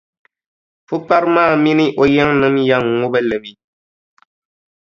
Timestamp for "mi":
3.43-3.51